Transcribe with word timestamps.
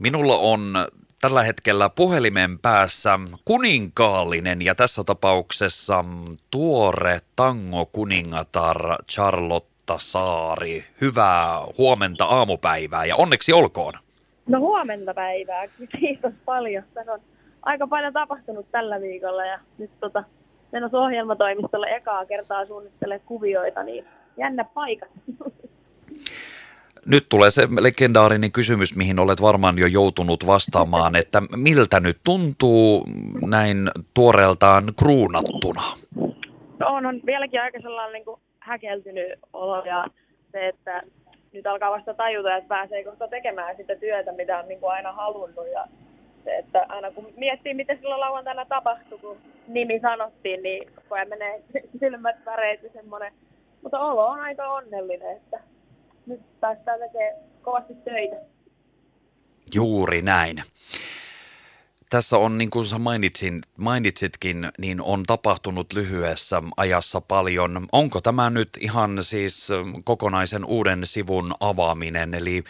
Minulla 0.00 0.36
on 0.36 0.60
tällä 1.20 1.42
hetkellä 1.42 1.90
puhelimen 1.96 2.58
päässä 2.58 3.18
kuninkaallinen 3.44 4.62
ja 4.62 4.74
tässä 4.74 5.04
tapauksessa 5.04 6.04
tuore 6.50 7.20
tango 7.36 7.86
kuningatar 7.86 8.96
Charlotta 9.10 9.98
Saari. 9.98 10.84
Hyvää 11.00 11.60
huomenta 11.78 12.24
aamupäivää 12.24 13.04
ja 13.04 13.16
onneksi 13.16 13.52
olkoon. 13.52 13.94
No 14.46 14.60
huomenta 14.60 15.14
päivää, 15.14 15.68
kiitos 16.00 16.32
paljon. 16.44 16.84
Tässä 16.94 17.12
on 17.12 17.20
aika 17.62 17.86
paljon 17.86 18.12
tapahtunut 18.12 18.70
tällä 18.70 19.00
viikolla 19.00 19.44
ja 19.44 19.60
nyt 19.78 19.90
tota, 20.00 20.24
menossa 20.72 20.98
ohjelmatoimistolle 20.98 21.86
ekaa 21.86 22.26
kertaa 22.26 22.66
suunnittelee 22.66 23.18
kuvioita, 23.18 23.82
niin 23.82 24.04
jännä 24.36 24.64
paikat. 24.64 25.10
Nyt 27.10 27.26
tulee 27.28 27.50
se 27.50 27.62
legendaarinen 27.80 28.52
kysymys, 28.52 28.96
mihin 28.96 29.18
olet 29.18 29.42
varmaan 29.42 29.78
jo 29.78 29.86
joutunut 29.86 30.46
vastaamaan, 30.46 31.16
että 31.16 31.42
miltä 31.56 32.00
nyt 32.00 32.18
tuntuu 32.24 33.04
näin 33.50 33.90
tuoreeltaan 34.14 34.84
kruunattuna? 34.98 35.82
No 36.78 36.86
on, 36.86 37.06
on 37.06 37.20
vieläkin 37.26 37.60
aika 37.60 37.78
sellainen 37.80 38.12
niin 38.12 38.24
kuin 38.24 38.40
häkeltynyt 38.58 39.32
olo 39.52 39.84
ja 39.84 40.06
se, 40.52 40.68
että 40.68 41.02
nyt 41.52 41.66
alkaa 41.66 41.90
vasta 41.90 42.14
tajuta, 42.14 42.56
että 42.56 42.68
pääsee 42.68 43.04
kohta 43.04 43.28
tekemään 43.28 43.76
sitä 43.76 43.96
työtä, 43.96 44.32
mitä 44.32 44.58
on 44.58 44.68
niin 44.68 44.80
kuin 44.80 44.92
aina 44.92 45.12
halunnut 45.12 45.66
ja 45.72 45.84
se, 46.44 46.56
että 46.56 46.86
aina 46.88 47.10
kun 47.10 47.32
miettii, 47.36 47.74
mitä 47.74 47.94
silloin 47.94 48.20
lauantaina 48.20 48.64
tapahtui, 48.64 49.18
kun 49.18 49.36
nimi 49.68 50.00
sanottiin, 50.00 50.62
niin 50.62 50.92
kun 51.08 51.18
menee 51.28 51.62
silmät 52.00 52.36
väreet 52.44 52.82
ja 52.82 52.90
semmoinen, 52.92 53.32
mutta 53.82 54.00
olo 54.00 54.26
on 54.26 54.40
aika 54.40 54.72
onnellinen, 54.72 55.36
että 55.36 55.60
nyt 56.28 56.60
päästään 56.60 57.00
tekemään 57.00 57.34
kovasti 57.62 57.94
töitä. 57.94 58.36
Juuri 59.74 60.22
näin. 60.22 60.62
Tässä 62.10 62.38
on, 62.38 62.58
niin 62.58 62.70
kuin 62.70 62.84
sä 62.84 62.98
mainitsin, 62.98 63.60
mainitsitkin, 63.76 64.72
niin 64.78 65.00
on 65.00 65.22
tapahtunut 65.22 65.92
lyhyessä 65.92 66.62
ajassa 66.76 67.20
paljon. 67.20 67.88
Onko 67.92 68.20
tämä 68.20 68.50
nyt 68.50 68.68
ihan 68.80 69.22
siis 69.22 69.68
kokonaisen 70.04 70.64
uuden 70.64 71.00
sivun 71.04 71.54
avaaminen, 71.60 72.34
eli 72.34 72.64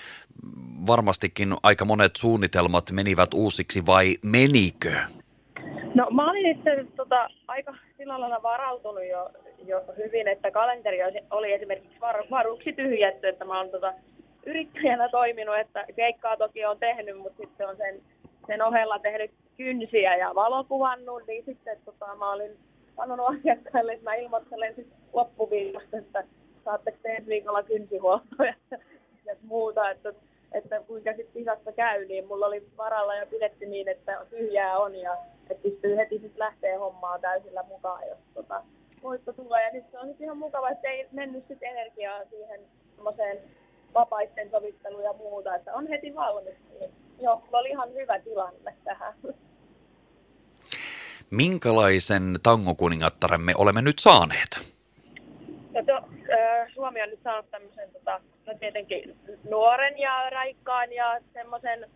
varmastikin 0.87 1.57
aika 1.63 1.85
monet 1.85 2.17
suunnitelmat 2.17 2.91
menivät 2.91 3.35
uusiksi 3.35 3.87
vai 3.87 4.17
menikö? 4.23 5.01
No 5.99 6.07
mä 6.11 6.31
olin 6.31 6.47
itse 6.47 6.87
tota, 6.97 7.29
aika 7.49 7.75
sillä 7.97 8.21
lailla 8.21 8.43
varautunut 8.43 9.05
jo, 9.11 9.31
jo 9.67 9.85
hyvin, 9.97 10.29
että 10.29 10.51
kalenteri 10.51 10.99
oli 11.31 11.53
esimerkiksi 11.53 12.01
var, 12.01 12.25
varuksi 12.31 12.73
tyhjätty, 12.73 13.29
että 13.29 13.45
mä 13.45 13.59
oon 13.59 13.71
tota, 13.71 13.95
yrittäjänä 14.47 15.09
toiminut, 15.09 15.59
että 15.59 15.85
keikkaa 15.97 16.37
toki 16.37 16.65
on 16.65 16.79
tehnyt, 16.79 17.19
mutta 17.19 17.43
sitten 17.43 17.69
on 17.69 17.77
sen, 17.77 18.01
sen 18.47 18.63
ohella 18.63 18.99
tehnyt 18.99 19.31
kynsiä 19.57 20.17
ja 20.17 20.35
valokuvannut, 20.35 21.23
niin 21.27 21.45
sitten 21.45 21.79
tota, 21.85 22.15
mä 22.15 22.33
olin 22.33 22.57
sanonut 22.97 23.27
asiakkaille, 23.27 23.93
että 23.93 24.05
mä 24.05 24.15
ilmoittelen 24.15 24.75
sitten 24.75 24.99
loppuviikosta, 25.13 25.99
että 25.99 26.25
saatteko 26.65 26.99
te 27.03 27.09
ensi 27.09 27.29
viikolla 27.29 27.63
kynsihuoltoja 27.63 28.55
ja 29.27 29.37
muuta, 29.43 29.91
että 29.91 30.13
että 30.53 30.81
kuinka 30.87 31.11
sitten 31.11 31.33
kisassa 31.35 31.73
käy, 31.73 32.05
niin 32.05 32.27
mulla 32.27 32.47
oli 32.47 32.69
varalla 32.77 33.17
jo 33.17 33.27
pidetty 33.27 33.67
niin, 33.67 33.89
että 33.89 34.27
tyhjää 34.31 34.79
on 34.79 34.95
ja 34.95 35.17
että 35.51 35.63
pystyy 35.63 35.97
heti 35.97 36.19
sitten 36.19 36.39
lähtee 36.39 36.77
hommaan 36.77 37.21
täysillä 37.21 37.63
mukaan, 37.63 38.09
jos 38.09 38.19
tota, 38.35 38.63
voitto 39.03 39.33
tulee. 39.33 39.67
Ja 39.67 39.73
nyt 39.73 39.85
se 39.91 39.99
on 39.99 40.15
ihan 40.21 40.39
mukava, 40.39 40.71
että 40.71 40.89
ei 40.89 41.09
mennyt 41.13 41.45
sitten 41.49 41.71
energiaa 41.71 42.25
siihen 42.31 42.61
semmoiseen 42.95 43.39
vapaisten 43.95 44.51
sovitteluun 44.51 45.05
ja 45.05 45.13
muuta, 45.13 45.55
että 45.55 45.75
on 45.75 45.87
heti 45.87 46.15
valmis. 46.15 46.55
Niin 46.81 46.91
joo, 47.21 47.37
mulla 47.37 47.59
oli 47.59 47.69
ihan 47.69 47.95
hyvä 47.95 48.19
tilanne 48.19 48.75
tähän. 48.85 49.15
Minkälaisen 51.31 52.35
tangokuningattaremme 52.43 53.53
olemme 53.59 53.83
nyt 53.83 53.99
saaneet? 53.99 54.78
No 55.75 55.83
to, 55.87 55.97
äh, 55.97 56.73
Suomi 56.75 57.03
on 57.03 57.09
nyt 57.09 57.23
saanut 57.25 57.51
tämmöisen 57.51 57.93
tota, 57.93 58.21
no 58.47 58.55
tietenkin 58.61 59.17
nuoren 59.51 59.99
ja 59.99 60.31
raikkaan 60.31 60.93
ja 60.93 61.21
semmoisen 61.33 61.91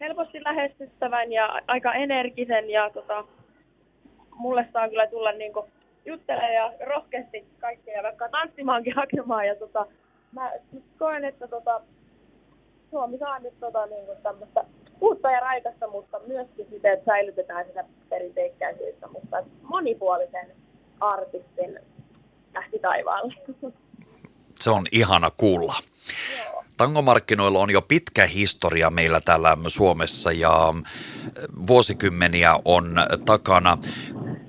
helposti 0.00 0.44
lähestyttävän 0.44 1.32
ja 1.32 1.62
aika 1.66 1.94
energisen 1.94 2.70
ja 2.70 2.90
tota, 2.90 3.24
mulle 4.34 4.68
saa 4.72 4.88
kyllä 4.88 5.06
tulla 5.06 5.32
niinku 5.32 5.68
juttelemaan 6.04 6.54
ja 6.54 6.72
rohkeasti 6.86 7.44
kaikkea 7.58 8.02
vaikka 8.02 8.28
tanssimaankin 8.28 8.94
hakemaan 8.94 9.46
ja 9.46 9.56
tota, 9.56 9.86
mä 10.32 10.52
koen, 10.98 11.24
että 11.24 11.48
tota, 11.48 11.80
Suomi 12.90 13.18
saa 13.18 13.38
nyt 13.38 13.60
tota, 13.60 13.86
niinku 13.86 14.12
tämmöistä 14.22 14.64
uutta 15.00 15.30
ja 15.30 15.40
raikasta, 15.40 15.88
mutta 15.88 16.20
myöskin 16.26 16.66
sitä, 16.70 16.92
että 16.92 17.04
säilytetään 17.04 17.66
sitä 17.66 17.84
perinteikkäisyyttä, 18.08 19.08
mutta 19.08 19.44
monipuolisen 19.62 20.46
artistin 21.00 21.80
lähti 22.54 22.78
taivaalle. 22.78 23.34
Se 24.60 24.70
on 24.70 24.86
ihana 24.92 25.30
kuulla. 25.30 25.74
Tangomarkkinoilla 26.76 27.58
on 27.58 27.70
jo 27.70 27.82
pitkä 27.82 28.26
historia 28.26 28.90
meillä 28.90 29.20
täällä 29.20 29.56
Suomessa 29.66 30.32
ja 30.32 30.74
vuosikymmeniä 31.66 32.56
on 32.64 32.96
takana. 33.24 33.78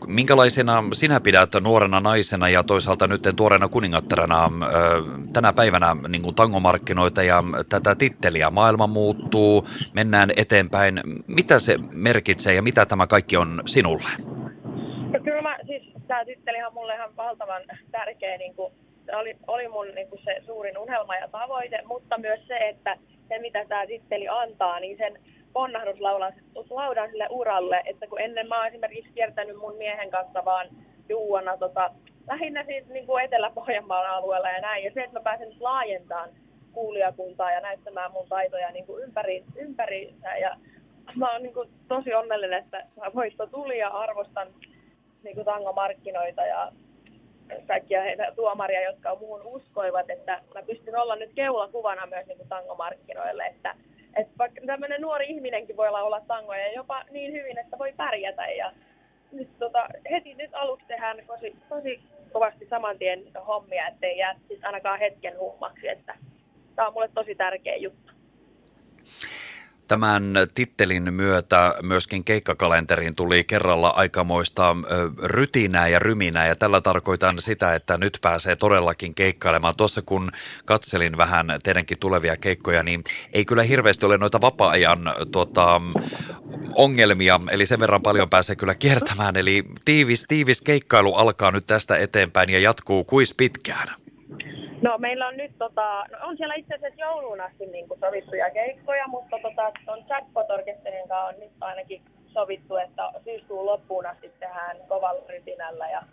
Minkälaisena 0.07 0.83
sinä 0.93 1.19
pidät 1.19 1.49
nuorena 1.61 1.99
naisena 1.99 2.49
ja 2.49 2.63
toisaalta 2.63 3.07
nyt 3.07 3.23
tuoreena 3.35 3.67
kuningattarana 3.67 4.51
tänä 5.33 5.53
päivänä 5.53 5.95
niin 6.07 6.21
kuin 6.21 6.35
tangomarkkinoita 6.35 7.23
ja 7.23 7.43
tätä 7.69 7.95
titteliä? 7.95 8.49
Maailma 8.49 8.87
muuttuu, 8.87 9.67
mennään 9.93 10.31
eteenpäin. 10.37 11.01
Mitä 11.27 11.59
se 11.59 11.77
merkitsee 11.91 12.53
ja 12.53 12.61
mitä 12.61 12.85
tämä 12.85 13.07
kaikki 13.07 13.37
on 13.37 13.61
sinulle? 13.65 14.09
No 15.13 15.19
kyllä 15.23 15.41
mä, 15.41 15.57
siis 15.67 15.94
tämä 16.07 16.25
titteli 16.25 16.63
on 16.63 16.73
mulle 16.73 16.95
ihan 16.95 17.15
valtavan 17.17 17.63
tärkeä 17.91 18.37
niin 18.37 18.55
kuin 18.55 18.73
oli, 19.13 19.37
oli 19.47 19.67
mun 19.67 19.87
niin 19.95 20.09
kuin 20.09 20.21
se 20.23 20.41
suurin 20.45 20.77
unelma 20.77 21.15
ja 21.15 21.27
tavoite, 21.27 21.81
mutta 21.85 22.17
myös 22.17 22.47
se, 22.47 22.57
että 22.57 22.97
se 23.27 23.39
mitä 23.39 23.65
tämä 23.65 23.87
titteli 23.87 24.27
antaa, 24.27 24.79
niin 24.79 24.97
sen 24.97 25.19
ponnahduslaudan 25.53 27.09
sille 27.09 27.27
uralle, 27.29 27.81
että 27.85 28.07
kun 28.07 28.21
ennen 28.21 28.47
mä 28.47 28.57
oon 28.57 28.67
esimerkiksi 28.67 29.11
kiertänyt 29.13 29.57
mun 29.57 29.77
miehen 29.77 30.11
kanssa 30.11 30.45
vaan 30.45 30.67
juuana 31.09 31.57
tota, 31.57 31.91
lähinnä 32.27 32.63
siis 32.63 32.87
niin 32.87 33.05
kuin 33.05 33.23
Etelä-Pohjanmaan 33.23 34.09
alueella 34.09 34.49
ja 34.49 34.61
näin, 34.61 34.83
ja 34.83 34.91
se, 34.93 35.03
että 35.03 35.19
mä 35.19 35.23
pääsen 35.23 35.49
nyt 35.49 35.61
laajentamaan 35.61 36.29
kuulijakuntaa 36.73 37.51
ja 37.51 37.61
näyttämään 37.61 38.11
mun 38.11 38.27
taitoja 38.29 38.71
niin 38.71 38.85
kuin 38.85 39.03
ympäri, 39.03 39.43
ympäri 39.55 40.13
ja 40.41 40.57
mä 41.15 41.31
oon 41.31 41.43
niin 41.43 41.53
kuin 41.53 41.69
tosi 41.87 42.13
onnellinen, 42.13 42.63
että 42.63 42.85
voitto 43.15 43.47
tuli 43.47 43.77
ja 43.77 43.89
arvostan 43.89 44.47
niin 45.25 45.35
kuin 45.35 45.45
tangomarkkinoita 45.45 46.41
ja 46.41 46.71
kaikkia 47.67 48.01
heitä 48.01 48.31
tuomaria, 48.35 48.83
jotka 48.83 49.15
muuhun 49.15 49.41
uskoivat, 49.43 50.09
että 50.09 50.41
mä 50.53 50.61
pystyn 50.61 50.97
olla 50.97 51.15
nyt 51.15 51.31
keulakuvana 51.35 52.05
myös 52.05 52.27
niin 52.27 52.37
kuin 52.37 52.49
tangomarkkinoille, 52.49 53.45
että, 53.45 53.75
että 54.15 54.33
vaikka 54.37 54.61
tämmöinen 54.65 55.01
nuori 55.01 55.25
ihminenkin 55.25 55.77
voi 55.77 55.87
olla 55.87 56.21
tangoja 56.27 56.71
jopa 56.71 57.03
niin 57.11 57.33
hyvin, 57.33 57.59
että 57.59 57.79
voi 57.79 57.93
pärjätä 57.97 58.47
ja 58.47 58.71
nyt 59.31 59.49
tota, 59.59 59.87
heti 60.11 60.33
nyt 60.33 60.49
aluksi 60.53 60.87
tehdään 60.87 61.17
tosi, 61.27 61.55
tosi 61.69 61.99
kovasti 62.31 62.65
saman 62.65 62.97
tien 62.97 63.23
hommia, 63.47 63.87
ettei 63.87 64.17
jää 64.17 64.35
sit 64.47 64.65
ainakaan 64.65 64.99
hetken 64.99 65.39
hummaksi, 65.39 65.87
että 65.87 66.17
tämä 66.75 66.87
on 66.87 66.93
mulle 66.93 67.09
tosi 67.13 67.35
tärkeä 67.35 67.75
juttu. 67.75 68.13
Tämän 69.87 70.33
tittelin 70.55 71.13
myötä 71.13 71.75
myöskin 71.81 72.23
keikkakalenteriin 72.23 73.15
tuli 73.15 73.43
kerralla 73.43 73.89
aikamoista 73.89 74.75
rytinää 75.23 75.87
ja 75.87 75.99
ryminää 75.99 76.47
ja 76.47 76.55
tällä 76.55 76.81
tarkoitan 76.81 77.39
sitä, 77.39 77.75
että 77.75 77.97
nyt 77.97 78.17
pääsee 78.21 78.55
todellakin 78.55 79.15
keikkailemaan. 79.15 79.75
Tuossa 79.77 80.01
kun 80.01 80.31
katselin 80.65 81.17
vähän 81.17 81.47
teidänkin 81.63 81.99
tulevia 81.99 82.37
keikkoja, 82.37 82.83
niin 82.83 83.03
ei 83.33 83.45
kyllä 83.45 83.63
hirveästi 83.63 84.05
ole 84.05 84.17
noita 84.17 84.41
vapaa-ajan 84.41 85.13
tuota, 85.31 85.81
ongelmia, 86.75 87.39
eli 87.51 87.65
sen 87.65 87.79
verran 87.79 88.01
paljon 88.01 88.29
pääsee 88.29 88.55
kyllä 88.55 88.75
kiertämään. 88.75 89.37
Eli 89.37 89.63
tiivis, 89.85 90.25
tiivis 90.27 90.61
keikkailu 90.61 91.13
alkaa 91.13 91.51
nyt 91.51 91.65
tästä 91.65 91.97
eteenpäin 91.97 92.49
ja 92.49 92.59
jatkuu 92.59 93.03
kuis 93.03 93.33
pitkään. 93.33 94.04
No 94.81 94.97
meillä 94.97 95.27
on 95.27 95.37
nyt, 95.37 95.51
tota, 95.57 96.05
no 96.11 96.17
on 96.21 96.37
siellä 96.37 96.55
itse 96.55 96.75
asiassa 96.75 97.01
jouluun 97.01 97.41
asti 97.41 97.65
niin 97.65 97.87
kuin 97.87 97.99
sovittuja 97.99 98.51
keikkoja, 98.51 99.07
mutta 99.07 99.37
tota, 99.41 99.71
tuon 99.85 100.05
Jackpot 100.09 100.49
Orkesterin 100.49 101.07
kanssa 101.07 101.25
on 101.25 101.39
nyt 101.39 101.51
ainakin 101.61 102.01
sovittu, 102.33 102.75
että 102.75 103.11
syyskuun 103.23 103.65
loppuun 103.65 104.05
asti 104.05 104.31
tehdään 104.39 104.77
kovalla 104.87 105.23
rytinällä 105.29 105.89
ja 105.89 106.03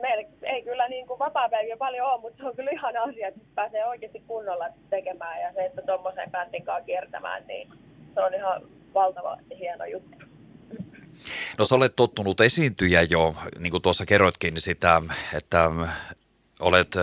meillä 0.00 0.28
ei 0.42 0.62
kyllä 0.62 0.88
niin 0.88 1.06
kuin 1.06 1.18
vapaa-päiviä 1.18 1.76
paljon 1.76 2.10
ole, 2.10 2.20
mutta 2.20 2.42
se 2.42 2.48
on 2.48 2.56
kyllä 2.56 2.70
ihan 2.70 2.96
asia, 2.96 3.28
että 3.28 3.40
pääsee 3.54 3.86
oikeasti 3.86 4.22
kunnolla 4.26 4.68
tekemään 4.90 5.40
ja 5.40 5.52
se, 5.52 5.64
että 5.64 5.82
tuommoisen 5.82 6.30
bändin 6.30 6.64
kanssa 6.64 6.86
kiertämään, 6.86 7.46
niin 7.46 7.68
se 8.14 8.20
on 8.20 8.34
ihan 8.34 8.62
valtava 8.94 9.38
hieno 9.58 9.84
juttu. 9.84 10.16
No 11.58 11.64
sä 11.64 11.74
olet 11.74 11.96
tottunut 11.96 12.40
esiintyjä 12.40 13.02
jo, 13.02 13.34
niin 13.58 13.70
kuin 13.70 13.82
tuossa 13.82 14.06
kerroitkin 14.06 14.60
sitä, 14.60 15.02
että 15.36 15.70
Olet, 16.60 16.96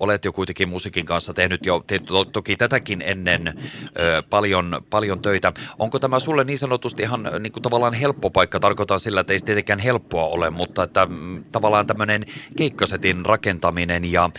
olet 0.00 0.24
jo 0.24 0.32
kuitenkin 0.32 0.68
musiikin 0.68 1.06
kanssa 1.06 1.34
tehnyt 1.34 1.66
jo 1.66 1.84
te, 1.86 1.98
to, 1.98 2.24
toki 2.24 2.56
tätäkin 2.56 3.02
ennen 3.02 3.58
ö, 3.98 4.22
paljon, 4.30 4.82
paljon 4.90 5.22
töitä. 5.22 5.52
Onko 5.78 5.98
tämä 5.98 6.18
sulle 6.18 6.44
niin 6.44 6.58
sanotusti 6.58 7.02
ihan 7.02 7.30
niin 7.40 7.52
kuin 7.52 7.62
tavallaan 7.62 7.94
helppo 7.94 8.30
paikka? 8.30 8.60
Tarkoitan 8.60 9.00
sillä, 9.00 9.20
että 9.20 9.32
ei 9.32 9.38
se 9.38 9.44
tietenkään 9.44 9.78
helppoa 9.78 10.24
ole, 10.24 10.50
mutta 10.50 10.82
että 10.82 11.08
tavallaan 11.52 11.86
tämmöinen 11.86 12.26
keikkasetin 12.56 13.26
rakentaminen 13.26 14.12
ja 14.12 14.30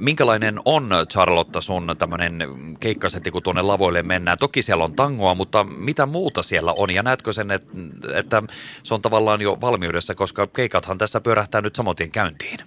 minkälainen 0.00 0.60
on 0.64 0.90
Charlotta 1.10 1.60
sun 1.60 1.96
tämmöinen 1.98 2.38
keikkasetti, 2.80 3.30
kun 3.30 3.42
tuonne 3.42 3.62
lavoille 3.62 4.02
mennään? 4.02 4.38
Toki 4.38 4.62
siellä 4.62 4.84
on 4.84 4.96
tangoa, 4.96 5.34
mutta 5.34 5.64
mitä 5.64 6.06
muuta 6.06 6.42
siellä 6.42 6.72
on? 6.72 6.90
Ja 6.90 7.02
näetkö 7.02 7.32
sen, 7.32 7.50
että, 7.50 7.72
että 8.14 8.42
se 8.82 8.94
on 8.94 9.02
tavallaan 9.02 9.40
jo 9.40 9.58
valmiudessa, 9.60 10.14
koska 10.14 10.46
keikathan 10.46 10.98
tässä 10.98 11.20
pyörähtää 11.20 11.60
nyt 11.60 11.74
samotien 11.74 12.10
käyntiin? 12.10 12.58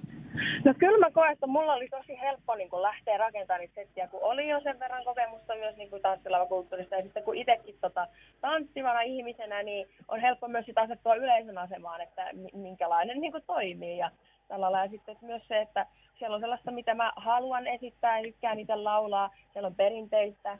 No 0.65 0.73
kyllä 0.79 0.97
mä 0.97 1.11
koen, 1.11 1.31
että 1.31 1.47
mulla 1.47 1.73
oli 1.73 1.89
tosi 1.89 2.19
helppo 2.19 2.55
niin 2.55 2.69
lähteä 2.81 3.17
rakentamaan 3.17 3.59
niitä 3.59 3.75
settiä, 3.75 4.07
kun 4.07 4.23
oli 4.23 4.49
jo 4.49 4.59
sen 4.61 4.79
verran 4.79 5.03
kokemusta 5.03 5.55
myös 5.55 5.75
niin 5.75 6.01
tanssilavakulttuurista. 6.01 6.95
Ja 6.95 7.03
sitten 7.03 7.23
kun 7.23 7.35
itsekin 7.35 7.77
tota, 7.81 8.07
tanssivana 8.41 9.01
ihmisenä, 9.01 9.63
niin 9.63 9.87
on 10.07 10.19
helppo 10.19 10.47
myös 10.47 10.65
sitä 10.65 10.81
asettua 10.81 11.15
yleisön 11.15 11.57
asemaan, 11.57 12.01
että 12.01 12.29
minkälainen 12.53 13.21
niin 13.21 13.33
toimii. 13.47 13.97
Ja 13.97 14.11
tällä 14.47 14.71
lailla 14.71 14.91
sitten 14.91 15.17
myös 15.21 15.47
se, 15.47 15.61
että 15.61 15.85
siellä 16.19 16.35
on 16.35 16.41
sellaista, 16.41 16.71
mitä 16.71 16.93
mä 16.93 17.13
haluan 17.15 17.67
esittää 17.67 18.19
ja 18.19 18.23
tykkään 18.23 18.59
itse 18.59 18.75
laulaa. 18.75 19.29
Siellä 19.53 19.67
on 19.67 19.75
perinteistä. 19.75 20.57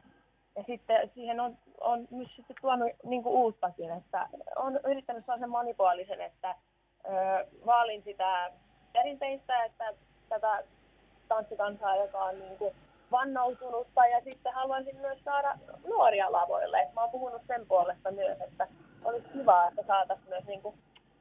Ja 0.55 0.63
sitten 0.63 1.11
siihen 1.13 1.39
on, 1.39 1.57
on 1.81 2.07
myös 2.11 2.35
sitten 2.35 2.55
tuonut 2.61 2.91
niin 3.03 3.27
uuttakin, 3.27 3.91
että 3.91 4.27
on 4.55 4.79
yrittänyt 4.83 5.25
sellaisen 5.25 5.49
monipuolisen, 5.49 6.21
että 6.21 6.55
ö, 7.05 7.11
vaalin 7.65 8.03
sitä 8.03 8.51
perinteistä, 8.95 9.63
että 9.63 9.93
tätä 10.29 10.63
tanssikansaa, 11.27 11.95
joka 11.95 12.23
on 12.23 12.39
niin 12.39 12.57
kuin 12.57 12.75
vannoutunutta 13.11 14.07
ja 14.07 14.21
sitten 14.23 14.53
haluaisin 14.53 14.97
myös 14.97 15.17
saada 15.25 15.55
nuoria 15.87 16.31
lavoille. 16.31 16.87
Mä 16.95 17.01
oon 17.01 17.11
puhunut 17.11 17.41
sen 17.47 17.65
puolesta 17.67 18.11
myös, 18.11 18.41
että 18.41 18.67
olisi 19.03 19.27
kiva, 19.33 19.67
että 19.67 19.83
saataisiin 19.87 20.29
myös 20.29 20.45
niin 20.45 20.61
kuin 20.61 20.75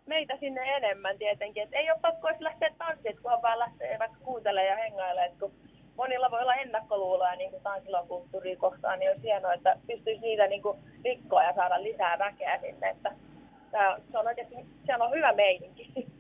meitä 0.07 0.37
sinne 0.41 0.77
enemmän 0.77 1.19
tietenkin. 1.19 1.63
Et 1.63 1.69
ei 1.73 1.91
ole 1.91 1.99
pakko 2.03 2.29
edes 2.29 2.41
lähteä 2.41 2.71
tanssiin, 2.79 3.19
kun 3.23 3.43
vaan 3.43 3.59
lähtee 3.59 3.99
vaikka 3.99 4.19
kuuntelemaan 4.25 4.69
ja 4.69 4.85
hengailemaan. 4.85 5.39
kun 5.41 5.53
monilla 5.97 6.31
voi 6.31 6.41
olla 6.41 6.55
ennakkoluuloja 6.55 7.37
niin 7.37 7.63
tanssilakulttuuria 7.63 8.57
kohtaan, 8.57 8.99
niin 8.99 9.11
olisi 9.11 9.23
hienoa, 9.23 9.55
että 9.55 9.77
pystyisi 9.87 10.21
niitä 10.21 10.47
niin 10.47 10.63
kuin 10.63 10.79
rikkoa 11.05 11.45
ja 11.45 11.55
saada 11.55 11.83
lisää 11.83 12.19
väkeä 12.19 12.59
sinne. 12.61 12.89
Että 12.89 13.13
se 14.13 14.19
on 14.19 14.27
oikeasti, 14.27 14.55
siellä 14.87 15.05
on 15.05 15.11
hyvä 15.11 15.33
meininki. 15.33 15.93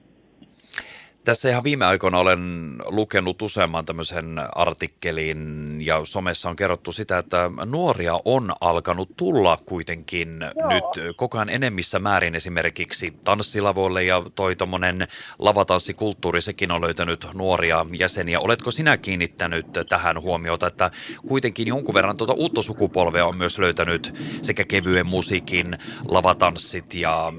Tässä 1.24 1.48
ihan 1.48 1.64
viime 1.64 1.84
aikoina 1.84 2.18
olen 2.18 2.74
lukenut 2.86 3.42
useamman 3.42 3.84
tämmöisen 3.84 4.40
artikkelin 4.54 5.76
ja 5.80 6.00
somessa 6.04 6.50
on 6.50 6.56
kerrottu 6.56 6.92
sitä, 6.92 7.18
että 7.18 7.50
nuoria 7.64 8.20
on 8.24 8.52
alkanut 8.60 9.16
tulla 9.16 9.58
kuitenkin 9.66 10.40
Joo. 10.40 10.68
nyt 10.68 11.16
koko 11.16 11.38
ajan 11.38 11.48
enemmissä 11.48 11.98
määrin 11.98 12.34
esimerkiksi 12.34 13.14
tanssilavoille 13.24 14.04
ja 14.04 14.22
toi 14.34 14.56
tommonen 14.56 15.08
lavatanssikulttuuri, 15.38 16.40
sekin 16.40 16.72
on 16.72 16.80
löytänyt 16.80 17.26
nuoria 17.34 17.86
jäseniä. 17.98 18.40
Oletko 18.40 18.70
sinä 18.70 18.96
kiinnittänyt 18.96 19.66
tähän 19.88 20.22
huomiota, 20.22 20.66
että 20.66 20.90
kuitenkin 21.26 21.66
jonkun 21.66 21.94
verran 21.94 22.16
tuota 22.16 22.32
uutta 22.32 22.62
sukupolvea 22.62 23.26
on 23.26 23.36
myös 23.36 23.58
löytänyt 23.58 24.14
sekä 24.42 24.64
kevyen 24.64 25.06
musiikin, 25.06 25.78
lavatanssit 26.08 26.94
ja, 26.94 27.32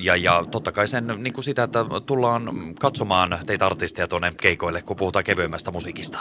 ja, 0.00 0.16
ja 0.16 0.44
totta 0.50 0.72
kai 0.72 0.88
sen 0.88 1.06
niin 1.18 1.32
kuin 1.32 1.44
sitä, 1.44 1.62
että 1.62 1.84
tullaan 2.06 2.74
katsomaan 2.80 3.29
kutsumaan 3.30 3.46
teitä 3.46 3.66
artisteja 3.66 4.08
tuonne 4.08 4.32
keikoille, 4.42 4.82
kun 4.82 4.96
puhutaan 4.96 5.24
kevyemmästä 5.24 5.70
musiikista? 5.70 6.18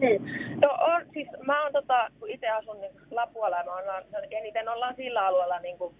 Hmm. 0.00 0.26
No 0.60 0.68
on, 0.80 1.02
siis 1.12 1.28
mä 1.46 1.62
oon 1.62 1.72
tota, 1.72 2.08
kun 2.20 2.30
itse 2.30 2.48
asun 2.48 2.80
niin 2.80 2.92
Lapualla 3.10 3.56
ja 3.56 3.64
mä 3.64 3.76
ollaan, 3.76 4.04
eniten 4.30 4.68
ollaan 4.68 4.94
sillä 4.96 5.26
alueella 5.26 5.58
niin 5.58 5.78
kuin 5.78 5.94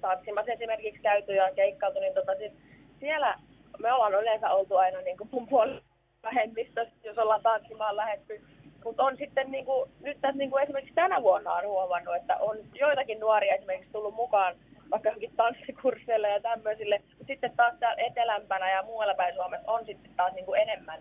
tanssimassa 0.00 0.52
esimerkiksi 0.52 1.02
käyty 1.02 1.34
ja 1.34 1.54
keikkailtu, 1.54 2.00
niin 2.00 2.14
tota, 2.14 2.34
siis 2.38 2.52
siellä 3.00 3.38
me 3.78 3.92
ollaan 3.92 4.14
yleensä 4.14 4.50
oltu 4.50 4.76
aina 4.76 5.00
niin 5.00 5.16
kuin 5.16 5.28
mun 5.32 5.48
puolella 5.48 5.82
vähemmistössä, 6.22 6.94
jos 7.04 7.18
ollaan 7.18 7.42
tanssimaan 7.42 7.96
lähetty. 7.96 8.40
Mutta 8.84 9.02
on 9.02 9.16
sitten 9.16 9.50
niin 9.50 9.64
kuin, 9.64 9.90
nyt 10.00 10.18
tässä 10.20 10.38
niin 10.38 10.50
kuin 10.50 10.62
esimerkiksi 10.62 10.94
tänä 10.94 11.22
vuonna 11.22 11.52
on 11.52 11.66
huomannut, 11.66 12.16
että 12.16 12.36
on 12.36 12.56
joitakin 12.74 13.20
nuoria 13.20 13.54
esimerkiksi 13.54 13.92
tullut 13.92 14.14
mukaan 14.14 14.54
vaikka 14.90 15.08
johonkin 15.08 15.36
tanssikursseille 15.36 16.28
ja 16.28 16.40
tämmöisille. 16.40 17.02
Mutta 17.18 17.26
sitten 17.26 17.52
taas 17.56 17.74
täällä 17.80 18.02
etelämpänä 18.02 18.70
ja 18.70 18.82
muualla 18.82 19.14
päin 19.14 19.34
Suomessa 19.34 19.72
on 19.72 19.86
sitten 19.86 20.10
taas 20.16 20.34
niin 20.34 20.44
kuin 20.44 20.60
enemmän 20.60 20.98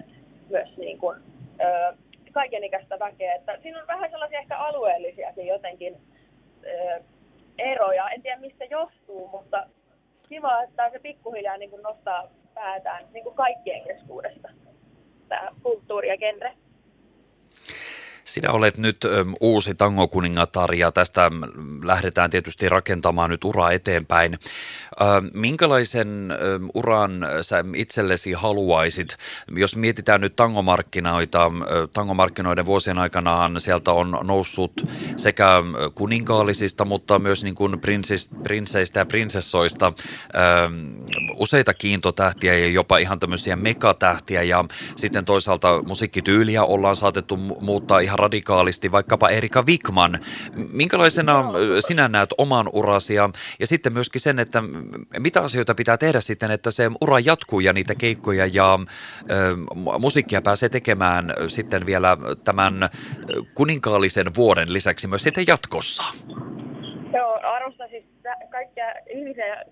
myös 0.49 0.77
niin 0.77 0.97
kuin, 0.97 1.19
ö, 1.61 1.97
kaikenikäistä 2.31 2.99
väkeä. 2.99 3.33
Että 3.33 3.57
siinä 3.61 3.81
on 3.81 3.87
vähän 3.87 4.11
sellaisia 4.11 4.39
ehkä 4.39 4.57
alueellisiakin 4.57 5.47
jotenkin 5.47 5.97
ö, 6.65 7.03
eroja. 7.57 8.09
En 8.09 8.21
tiedä 8.21 8.41
mistä 8.41 8.65
johtuu, 8.65 9.27
mutta 9.27 9.67
kiva, 10.29 10.63
että 10.63 10.89
se 10.89 10.99
pikkuhiljaa 10.99 11.57
niin 11.57 11.69
kuin 11.69 11.83
nostaa 11.83 12.27
päätään 12.53 13.05
niin 13.13 13.23
kuin 13.23 13.35
kaikkien 13.35 13.83
keskuudesta 13.83 14.49
tämä 15.27 15.49
kulttuuri 15.63 16.07
ja 16.07 16.17
genre. 16.17 16.53
Sinä 18.27 18.51
olet 18.51 18.77
nyt 18.77 18.97
uusi 19.39 19.75
tangokuningatar 19.75 20.73
ja 20.73 20.91
tästä 20.91 21.31
lähdetään 21.83 22.29
tietysti 22.29 22.69
rakentamaan 22.69 23.29
nyt 23.29 23.43
uraa 23.43 23.71
eteenpäin. 23.71 24.39
Minkälaisen 25.33 26.33
uran 26.73 27.27
sä 27.41 27.63
itsellesi 27.75 28.33
haluaisit, 28.33 29.17
jos 29.55 29.75
mietitään 29.75 30.21
nyt 30.21 30.35
tangomarkkinoita, 30.35 31.51
tangomarkkinoiden 31.93 32.65
vuosien 32.65 32.97
aikanahan 32.97 33.61
sieltä 33.61 33.91
on 33.91 34.19
noussut 34.23 34.73
sekä 35.17 35.63
kuninkaallisista, 35.95 36.85
mutta 36.85 37.19
myös 37.19 37.43
niin 37.43 37.55
kuin 37.55 37.79
prinssis, 37.79 38.29
prinsseistä 38.43 38.99
ja 38.99 39.05
prinsessoista 39.05 39.93
useita 41.35 41.73
kiintotähtiä 41.73 42.57
ja 42.57 42.67
jopa 42.67 42.97
ihan 42.97 43.19
tämmöisiä 43.19 43.55
megatähtiä. 43.55 44.43
Ja 44.43 44.65
sitten 44.95 45.25
toisaalta 45.25 45.83
musiikkityyliä 45.83 46.63
ollaan 46.63 46.95
saatettu 46.95 47.37
muuttaa 47.37 47.99
ihan 47.99 48.16
radikaalisti 48.19 48.91
vaikkapa 48.91 49.29
Erika 49.29 49.61
Wikman. 49.61 50.19
Minkälaisena 50.71 51.43
sinä 51.79 52.07
näet 52.07 52.29
oman 52.37 52.69
urasi 52.73 53.15
ja, 53.15 53.29
ja 53.59 53.67
sitten 53.67 53.93
myöskin 53.93 54.21
sen, 54.21 54.39
että 54.39 54.63
mitä 55.19 55.41
asioita 55.41 55.75
pitää 55.75 55.97
tehdä 55.97 56.19
sitten, 56.19 56.51
että 56.51 56.71
se 56.71 56.91
ura 57.01 57.19
jatkuu 57.19 57.59
ja 57.59 57.73
niitä 57.73 57.95
keikkoja 57.95 58.45
ja 58.53 58.79
ö, 59.31 59.57
musiikkia 59.99 60.41
pääsee 60.41 60.69
tekemään 60.69 61.33
sitten 61.47 61.85
vielä 61.85 62.17
tämän 62.43 62.89
kuninkaallisen 63.55 64.27
vuoden 64.35 64.73
lisäksi 64.73 65.07
myös 65.07 65.23
sitten 65.23 65.43
jatkossa? 65.47 66.03
Joo, 67.13 67.39
arvostan 67.43 67.89
siis 67.89 68.05
kaikkia 68.49 68.85
ihmisiä, 69.09 69.65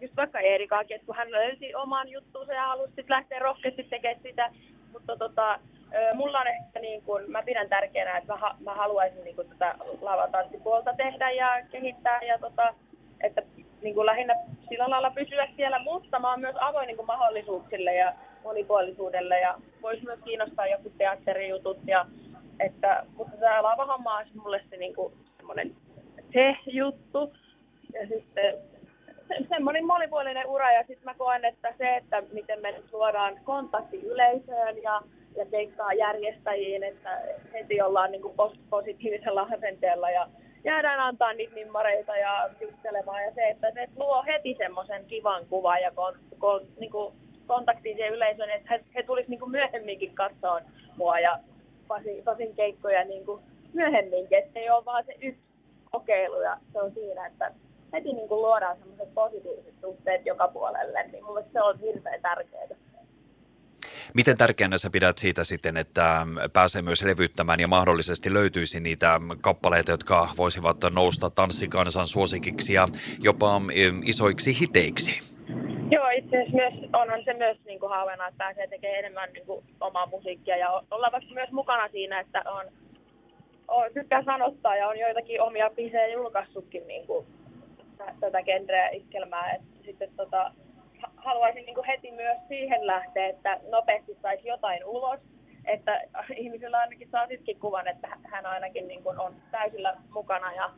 just 0.00 0.16
vaikka 0.16 0.40
Eerikaakin, 0.40 0.94
että 0.94 1.06
kun 1.06 1.16
hän 1.16 1.30
löysi 1.30 1.74
oman 1.74 2.08
juttuunsa 2.08 2.52
ja 2.52 2.66
halusi 2.66 3.04
lähteä 3.08 3.38
rohkeasti 3.38 3.82
tekemään 3.82 4.22
sitä, 4.22 4.50
mutta 4.92 5.16
tota, 5.16 5.58
mulla 6.14 6.40
on 6.40 6.46
ehkä 6.46 6.80
niin 6.80 7.02
kuin, 7.02 7.30
mä 7.30 7.42
pidän 7.42 7.68
tärkeänä, 7.68 8.18
että 8.18 8.32
mä, 8.32 8.54
mä 8.60 8.74
haluaisin 8.74 9.24
niin 9.24 9.36
kuin 9.36 9.48
tätä 9.48 9.74
lavatanssipuolta 10.00 10.94
tehdä 10.96 11.30
ja 11.30 11.66
kehittää 11.70 12.22
ja 12.22 12.38
tota, 12.38 12.74
että 13.20 13.42
niin 13.82 13.94
kuin 13.94 14.06
lähinnä 14.06 14.34
sillä 14.68 14.90
lailla 14.90 15.10
pysyä 15.10 15.48
siellä, 15.56 15.78
mutta 15.78 16.18
mä 16.18 16.30
oon 16.30 16.40
myös 16.40 16.56
avoin 16.60 16.86
niin 16.86 16.96
kuin 16.96 17.06
mahdollisuuksille 17.06 17.94
ja 17.94 18.14
monipuolisuudelle 18.44 19.40
ja 19.40 19.54
voisi 19.82 20.04
myös 20.04 20.18
kiinnostaa 20.24 20.66
joku 20.66 20.92
teatterijutut 20.98 21.78
ja 21.86 22.06
että, 22.60 23.06
mutta 23.16 23.36
tämä 23.36 23.62
lavahomma 23.62 24.16
on 24.16 24.26
mulle 24.34 24.64
se 24.70 24.76
niin 24.76 24.94
kuin 24.94 25.14
semmoinen 25.36 25.76
se-juttu 26.32 27.32
ja 27.94 28.06
sitten 28.08 28.54
semmoinen 29.48 29.86
monipuolinen 29.86 30.46
ura 30.46 30.72
ja 30.72 30.80
sitten 30.80 31.04
mä 31.04 31.14
koen, 31.14 31.44
että 31.44 31.74
se, 31.78 31.96
että 31.96 32.22
miten 32.32 32.60
me 32.60 32.72
nyt 32.72 32.92
luodaan 32.92 33.40
kontakti 33.44 34.00
yleisöön 34.06 34.82
ja 34.82 35.02
ja 35.36 35.46
keikkaa 35.46 35.92
järjestäjiin, 35.92 36.82
että 36.82 37.20
heti 37.52 37.82
ollaan 37.82 38.10
niin 38.10 38.22
kuin 38.22 38.34
positiivisella 38.70 39.42
asenteella 39.42 40.10
ja 40.10 40.28
jäädään 40.64 41.00
antaa 41.00 41.32
niitä 41.32 41.54
nimmareita 41.54 42.16
ja 42.16 42.50
juttelemaan. 42.60 43.24
Ja 43.24 43.32
se, 43.34 43.48
että 43.48 43.70
se 43.74 43.88
luo 43.96 44.24
heti 44.26 44.54
semmoisen 44.58 45.04
kivan 45.04 45.46
kuvan 45.46 45.82
ja 45.82 45.90
kon, 45.90 46.14
kon, 46.38 46.60
niin 46.80 46.90
kuin 46.90 47.14
kontaktiin 47.46 47.96
siihen 47.96 48.12
yleisöön, 48.12 48.50
että 48.50 48.68
he, 48.70 48.84
he 48.94 49.02
tulisivat 49.02 49.40
niin 49.40 49.50
myöhemminkin 49.50 50.14
katsoa 50.14 50.60
mua 50.96 51.18
ja 51.18 51.38
pasin, 51.88 52.24
pasin 52.24 52.54
keikkoja 52.54 53.04
niin 53.04 53.26
kuin 53.26 53.42
myöhemminkin, 53.72 54.38
että 54.38 54.60
ei 54.60 54.70
ole 54.70 54.84
vaan 54.84 55.04
se 55.04 55.14
yksi 55.22 55.40
kokeilu 55.90 56.40
ja 56.40 56.56
se 56.72 56.82
on 56.82 56.92
siinä, 56.92 57.26
että 57.26 57.52
heti 57.92 58.12
niin 58.12 58.28
kuin 58.28 58.42
luodaan 58.42 58.76
semmoiset 58.78 59.14
positiiviset 59.14 59.74
suhteet 59.80 60.26
joka 60.26 60.48
puolelle, 60.48 61.02
niin 61.02 61.24
mulle 61.24 61.44
se 61.52 61.62
on 61.62 61.78
hirveän 61.80 62.22
tärkeää. 62.22 62.66
Miten 64.14 64.36
tärkeänä 64.36 64.78
sä 64.78 64.90
pidät 64.92 65.18
siitä 65.18 65.44
sitten, 65.44 65.76
että 65.76 66.26
pääsee 66.52 66.82
myös 66.82 67.02
levyttämään 67.02 67.60
ja 67.60 67.68
mahdollisesti 67.68 68.32
löytyisi 68.32 68.80
niitä 68.80 69.20
kappaleita, 69.40 69.90
jotka 69.90 70.28
voisivat 70.38 70.76
nousta 70.90 71.30
tanssikansan 71.30 72.06
suosikiksi 72.06 72.72
ja 72.72 72.86
jopa 73.18 73.60
isoiksi 74.04 74.60
hiteiksi? 74.60 75.20
Joo, 75.90 76.08
itse 76.08 76.36
siis 76.42 76.52
myös, 76.52 76.74
onhan 76.92 77.24
se 77.24 77.34
myös 77.34 77.58
niin 77.64 77.80
kuin 77.80 77.90
haaveena, 77.90 78.28
että 78.28 78.38
pääsee 78.38 78.66
tekemään 78.66 78.98
enemmän 78.98 79.32
niin 79.32 79.46
kuin, 79.46 79.64
omaa 79.80 80.06
musiikkia 80.06 80.56
ja 80.56 80.82
olla 80.90 81.12
vaikka 81.12 81.34
myös 81.34 81.50
mukana 81.50 81.88
siinä, 81.88 82.20
että 82.20 82.42
on, 82.46 82.66
on 83.68 83.90
tykkää 83.94 84.24
sanottaa 84.24 84.76
ja 84.76 84.88
on 84.88 84.98
joitakin 84.98 85.40
omia 85.40 85.70
bisejä 85.70 86.06
julkaissutkin 86.06 86.86
niin 86.86 87.06
kuin, 87.06 87.26
tätä 88.20 88.42
genreä 88.42 88.88
iskelmää. 88.88 89.52
Et 89.52 89.62
sitten 89.84 90.10
tota, 90.16 90.52
haluaisin 91.16 91.66
niin 91.66 91.74
kuin 91.74 91.86
heti 91.86 92.10
myös 92.10 92.38
siihen 92.48 92.86
lähteä, 92.86 93.26
että 93.26 93.60
nopeasti 93.70 94.18
saisi 94.22 94.48
jotain 94.48 94.84
ulos, 94.84 95.20
että 95.64 96.00
ihmisillä 96.36 96.78
ainakin 96.78 97.08
saa 97.10 97.26
sitkin 97.26 97.60
kuvan, 97.60 97.88
että 97.88 98.08
hän 98.22 98.46
ainakin 98.46 98.88
niin 98.88 99.02
kuin 99.02 99.18
on 99.18 99.34
täysillä 99.50 99.96
mukana 100.10 100.52
ja 100.52 100.70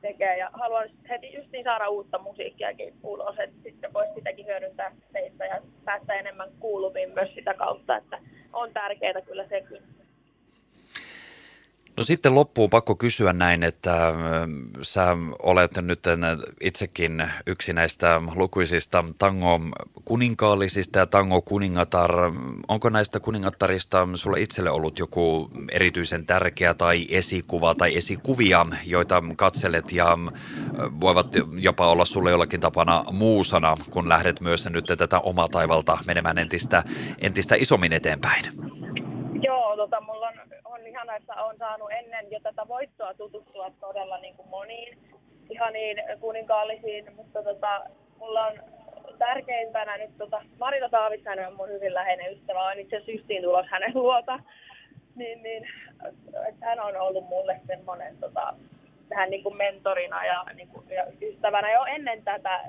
tekee. 0.00 0.38
Ja 0.38 0.50
haluan 0.52 0.88
heti 1.08 1.34
justiin 1.34 1.64
saada 1.64 1.88
uutta 1.88 2.18
musiikkiakin 2.18 2.94
ulos, 3.02 3.38
että 3.38 3.62
sitten 3.62 3.92
voisi 3.92 4.14
sitäkin 4.14 4.46
hyödyntää 4.46 4.96
teistä 5.12 5.46
ja 5.46 5.60
päästä 5.84 6.14
enemmän 6.14 6.50
kuuluviin 6.60 7.14
myös 7.14 7.34
sitä 7.34 7.54
kautta, 7.54 7.96
että 7.96 8.18
on 8.52 8.72
tärkeää 8.72 9.20
kyllä 9.20 9.48
sekin. 9.48 9.82
No 11.96 12.02
sitten 12.02 12.34
loppuun 12.34 12.70
pakko 12.70 12.96
kysyä 12.96 13.32
näin, 13.32 13.62
että 13.62 14.14
sä 14.82 15.16
olet 15.42 15.76
nyt 15.76 16.00
itsekin 16.60 17.30
yksi 17.46 17.72
näistä 17.72 18.22
lukuisista 18.34 19.04
tango 19.18 19.60
kuninkaallisista 20.04 20.98
ja 20.98 21.06
tango 21.06 21.42
kuningatar. 21.42 22.10
Onko 22.68 22.90
näistä 22.90 23.20
kuningattarista 23.20 24.08
sulle 24.14 24.40
itselle 24.40 24.70
ollut 24.70 24.98
joku 24.98 25.50
erityisen 25.72 26.26
tärkeä 26.26 26.74
tai 26.74 27.06
esikuva 27.10 27.74
tai 27.74 27.96
esikuvia, 27.96 28.66
joita 28.86 29.22
katselet 29.36 29.92
ja 29.92 30.18
voivat 31.00 31.26
jopa 31.52 31.88
olla 31.88 32.04
sulle 32.04 32.30
jollakin 32.30 32.60
tapana 32.60 33.04
muusana, 33.12 33.74
kun 33.90 34.08
lähdet 34.08 34.40
myös 34.40 34.68
nyt 34.70 34.84
tätä 34.98 35.20
omaa 35.20 35.48
taivalta 35.48 35.98
menemään 36.06 36.38
entistä, 36.38 36.82
entistä 37.18 37.54
isommin 37.54 37.92
eteenpäin? 37.92 38.44
Joo, 39.42 39.76
tota, 39.76 40.00
mulla 40.00 40.23
Kanadassa 41.06 41.34
on 41.34 41.56
saanut 41.58 41.90
ennen 41.90 42.30
jo 42.30 42.40
tätä 42.40 42.68
voittoa 42.68 43.14
tutustua 43.14 43.70
todella 43.80 44.18
niin 44.18 44.36
kuin 44.36 44.48
moniin 44.48 44.98
ihaniin 45.50 46.02
kuninkaallisiin, 46.20 47.16
mutta 47.16 47.42
tota, 47.42 47.84
mulla 48.18 48.46
on 48.46 48.52
tärkeimpänä 49.18 49.96
nyt 49.96 50.18
tota, 50.18 50.42
Marita 50.58 50.88
Taavitsainen 50.88 51.48
on 51.48 51.56
mun 51.56 51.68
hyvin 51.68 51.94
läheinen 51.94 52.32
ystävä, 52.32 52.62
on 52.62 52.78
itse 52.78 52.96
asiassa 52.96 53.12
justiin 53.12 53.42
tulos 53.42 53.66
hänen 53.70 53.90
luota. 53.94 54.40
Niin, 55.14 55.42
niin, 55.42 55.68
että 56.48 56.66
hän 56.66 56.80
on 56.80 56.96
ollut 56.96 57.24
mulle 57.24 57.60
semmoinen 57.66 58.16
tota, 58.18 58.54
tähän 59.08 59.30
niin 59.30 59.42
kuin 59.42 59.56
mentorina 59.56 60.26
ja, 60.26 60.44
niin 60.54 60.68
kuin, 60.68 60.88
ja 60.90 61.06
ystävänä 61.22 61.72
jo 61.72 61.84
ennen 61.84 62.24
tätä, 62.24 62.60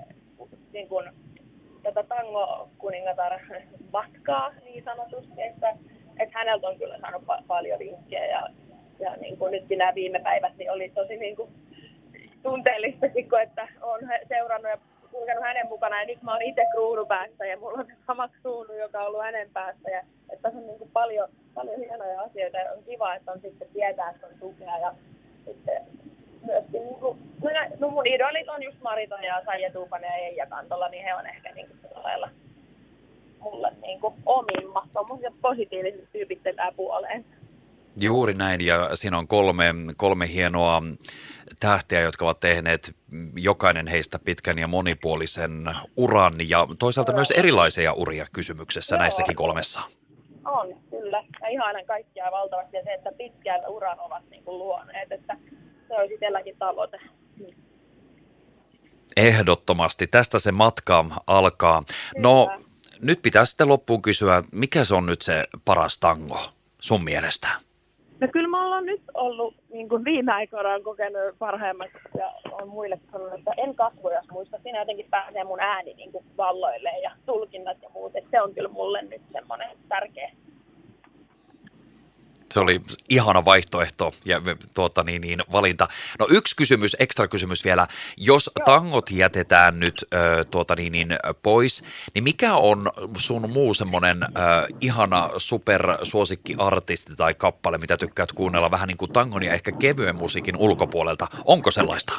niin 0.73 0.87
kuin, 0.87 1.11
tätä 1.83 2.03
tango 2.03 2.69
kuningatar 2.77 3.39
matkaa 3.93 4.51
niin 4.63 4.83
sanotusti, 4.83 5.41
että 5.41 5.77
että 6.19 6.37
häneltä 6.37 6.67
on 6.67 6.77
kyllä 6.77 6.97
saanut 6.99 7.23
pa- 7.23 7.43
paljon 7.47 7.79
vinkkejä 7.79 8.25
ja, 8.25 8.47
ja 8.99 9.15
niin 9.15 9.37
kuin 9.37 9.51
nytkin 9.51 9.77
nämä 9.77 9.95
viime 9.95 10.19
päivät 10.19 10.57
niin 10.57 10.71
oli 10.71 10.89
tosi 10.89 11.17
niin 11.17 11.35
kuin 11.35 11.49
tunteellista, 12.43 13.05
että 13.43 13.67
olen 13.81 14.09
seurannut 14.27 14.71
ja 14.71 14.77
kulkenut 15.11 15.43
hänen 15.43 15.67
mukana. 15.67 15.99
Ja 15.99 16.05
nyt 16.05 16.21
mä 16.21 16.31
oon 16.31 16.41
itse 16.41 16.65
kruunupäässä 16.71 17.45
ja 17.45 17.57
mulla 17.57 17.79
on 17.79 17.87
sama 18.07 18.29
kruunu, 18.41 18.73
joka 18.73 18.99
on 18.99 19.07
ollut 19.07 19.21
hänen 19.21 19.49
päässä. 19.53 19.89
Ja 19.89 19.99
että 20.29 20.41
tässä 20.41 20.59
on 20.59 20.67
niin 20.67 20.79
kuin 20.79 20.91
paljon, 20.93 21.29
paljon 21.53 21.79
hienoja 21.79 22.21
asioita 22.21 22.57
ja 22.57 22.71
on 22.71 22.83
kiva, 22.83 23.15
että 23.15 23.31
on 23.31 23.41
sitten 23.41 23.67
tietää, 23.73 24.09
että 24.09 24.27
on 24.27 24.39
tukea. 24.39 24.77
Ja 24.77 24.95
sitten 25.45 25.81
myöskin 26.45 26.85
niin 26.85 26.99
kuin, 26.99 27.19
no 27.79 27.89
mun 27.89 28.07
idolit 28.07 28.49
on 28.49 28.63
just 28.63 28.81
Marita 28.81 29.15
ja 29.15 29.41
Saija 29.45 29.71
Tuupanen 29.71 30.09
ja 30.09 30.15
Eija 30.15 30.45
Kantola, 30.45 30.89
niin 30.89 31.03
he 31.03 31.13
on 31.13 31.27
ehkä 31.27 31.51
niin 31.51 31.67
kuin 31.67 32.03
lailla 32.03 32.29
mulle 33.45 33.71
niin 33.81 33.99
kuin 34.01 34.13
omimmat, 34.25 34.83
tuommoiset 34.93 35.33
positiiviset 35.41 36.11
tyypit 36.11 36.43
tätä 36.43 36.71
puoleen. 36.75 37.25
Juuri 37.99 38.33
näin, 38.33 38.65
ja 38.65 38.95
siinä 38.95 39.17
on 39.17 39.27
kolme, 39.27 39.65
kolme 39.97 40.27
hienoa 40.27 40.81
tähtiä, 41.59 42.01
jotka 42.01 42.25
ovat 42.25 42.39
tehneet 42.39 42.95
jokainen 43.35 43.87
heistä 43.87 44.19
pitkän 44.19 44.59
ja 44.59 44.67
monipuolisen 44.67 45.75
uran, 45.97 46.33
ja 46.49 46.67
toisaalta 46.79 47.11
Joo. 47.11 47.17
myös 47.17 47.31
erilaisia 47.31 47.93
uria 47.93 48.25
kysymyksessä 48.33 48.95
Joo. 48.95 49.01
näissäkin 49.01 49.35
kolmessa. 49.35 49.81
On, 50.45 50.75
kyllä. 50.89 51.23
Ja 51.41 51.47
ihanan 51.47 51.85
kaikkia 51.85 52.31
valtavasti, 52.31 52.77
ja 52.77 52.83
se, 52.83 52.93
että 52.93 53.11
pitkän 53.17 53.61
uran 53.67 53.99
ovat 53.99 54.29
niin 54.29 54.43
kuin 54.43 54.57
luoneet, 54.57 55.11
että 55.11 55.37
se 55.87 55.93
olisi 55.93 56.13
itselläkin 56.13 56.57
tavoite. 56.59 56.99
Ehdottomasti. 59.17 60.07
Tästä 60.07 60.39
se 60.39 60.51
matka 60.51 61.05
alkaa. 61.27 61.83
No, 62.17 62.47
kyllä. 62.47 62.57
No, 62.57 62.64
nyt 63.05 63.21
pitää 63.21 63.45
sitten 63.45 63.69
loppuun 63.69 64.01
kysyä, 64.01 64.43
mikä 64.51 64.83
se 64.83 64.95
on 64.95 65.05
nyt 65.05 65.21
se 65.21 65.43
paras 65.65 65.99
tango 65.99 66.39
sun 66.81 67.03
mielestä? 67.03 67.47
No 68.19 68.27
kyllä 68.31 68.47
mä 68.47 68.63
ollaan 68.63 68.85
nyt 68.85 69.01
ollut 69.13 69.55
niin 69.69 69.89
kuin 69.89 70.03
viime 70.03 70.31
aikoina 70.31 70.79
kokenut 70.79 71.35
parhaimmat 71.39 71.89
ja 72.17 72.31
on 72.51 72.67
muille 72.67 72.99
sanonut, 73.11 73.39
että 73.39 73.51
en 73.57 73.75
kasvoja 73.75 74.21
muista. 74.31 74.57
Siinä 74.63 74.79
jotenkin 74.79 75.07
pääsee 75.09 75.43
mun 75.43 75.59
ääni 75.59 75.93
niin 75.93 76.11
kuin 76.11 76.25
valloille 76.37 76.89
ja 77.03 77.11
tulkinnat 77.25 77.77
ja 77.81 77.89
muut. 77.89 78.15
Että 78.15 78.29
se 78.31 78.41
on 78.41 78.53
kyllä 78.53 78.69
mulle 78.69 79.01
nyt 79.01 79.21
semmoinen 79.31 79.77
se 82.55 82.59
oli 82.59 82.81
ihana 83.09 83.45
vaihtoehto 83.45 84.13
ja 84.25 84.41
tuota, 84.73 85.03
niin, 85.03 85.21
niin, 85.21 85.39
valinta. 85.51 85.87
No 86.19 86.27
yksi 86.31 86.55
kysymys, 86.55 86.95
ekstra 86.99 87.27
kysymys 87.27 87.65
vielä. 87.65 87.87
Jos 88.17 88.51
Joo. 88.59 88.65
tangot 88.65 89.11
jätetään 89.11 89.79
nyt 89.79 90.05
ö, 90.13 90.45
tuota, 90.51 90.75
niin, 90.75 90.91
niin, 90.91 91.07
pois, 91.43 91.83
niin 92.13 92.23
mikä 92.23 92.55
on 92.55 92.91
sun 93.17 93.49
muu 93.49 93.73
semmoinen 93.73 94.23
ö, 94.23 94.27
ihana 94.81 95.29
supersuosikkiartisti 95.37 97.15
tai 97.15 97.33
kappale, 97.33 97.77
mitä 97.77 97.97
tykkäät 97.97 98.31
kuunnella 98.31 98.71
vähän 98.71 98.87
niin 98.87 98.97
kuin 98.97 99.13
tangon 99.13 99.43
ja 99.43 99.53
ehkä 99.53 99.71
kevyen 99.71 100.15
musiikin 100.15 100.57
ulkopuolelta? 100.57 101.27
Onko 101.45 101.71
sellaista? 101.71 102.13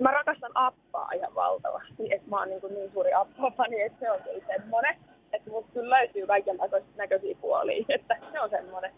Mä 0.00 0.10
rakastan 0.10 0.52
appaa 0.54 1.10
ihan 1.12 1.34
valtavasti, 1.34 2.14
että 2.14 2.30
mä 2.30 2.38
oon 2.38 2.48
niin, 2.48 2.60
niin 2.74 2.90
suuri 2.92 3.10
appaa-fani, 3.14 3.80
että 3.80 3.98
se 4.00 4.10
on 4.10 4.20
kyllä 4.22 4.46
semmoinen, 4.56 4.96
että 5.32 5.50
musta 5.50 5.72
kyllä 5.72 5.96
löytyy 5.96 6.26
kaiken 6.26 6.58
näköisiä 6.96 7.34
puolia, 7.40 7.84
että 7.88 8.16
se 8.32 8.40
on 8.40 8.50
semmoinen. 8.50 8.92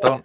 Ton, 0.00 0.22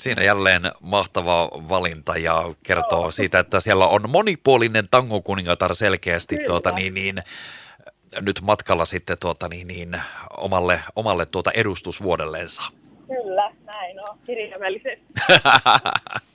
siinä 0.00 0.22
jälleen 0.22 0.62
mahtava 0.80 1.50
valinta 1.68 2.18
ja 2.18 2.54
kertoo 2.62 3.10
siitä, 3.10 3.38
että 3.38 3.60
siellä 3.60 3.86
on 3.86 4.10
monipuolinen 4.10 4.88
tangokuningatar 4.90 5.74
selkeästi 5.74 6.38
tuota, 6.46 6.70
niin, 6.70 6.94
niin, 6.94 7.22
nyt 8.20 8.40
matkalla 8.42 8.84
sitten 8.84 9.16
tuota, 9.20 9.48
niin, 9.48 9.68
niin, 9.68 10.00
omalle, 10.36 10.80
omalle 10.96 11.26
tuota 11.26 11.50
edustusvuodelleensa. 11.50 12.62
Kyllä, 13.06 13.52
näin 13.64 14.00
on, 14.10 14.18
kirjaimellisesti. 14.26 15.06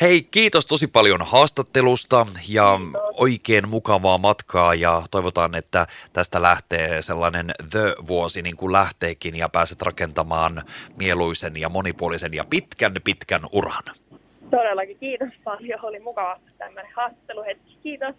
Hei, 0.00 0.22
kiitos 0.30 0.66
tosi 0.66 0.86
paljon 0.86 1.22
haastattelusta 1.22 2.26
ja 2.48 2.80
oikein 3.12 3.68
mukavaa 3.68 4.18
matkaa 4.18 4.74
ja 4.74 5.02
toivotaan, 5.10 5.54
että 5.54 5.86
tästä 6.12 6.42
lähtee 6.42 7.02
sellainen 7.02 7.52
The-vuosi 7.70 8.42
niin 8.42 8.56
kuin 8.56 8.72
lähteekin 8.72 9.36
ja 9.36 9.48
pääset 9.48 9.82
rakentamaan 9.82 10.62
mieluisen 10.96 11.56
ja 11.56 11.68
monipuolisen 11.68 12.34
ja 12.34 12.44
pitkän 12.50 12.94
pitkän 13.04 13.42
uran. 13.52 13.82
Todellakin, 14.50 14.98
kiitos 14.98 15.28
paljon. 15.44 15.80
Oli 15.82 16.00
mukava 16.00 16.40
tämmöinen 16.58 16.92
haastatteluhetki. 16.96 17.78
Kiitos. 17.82 18.14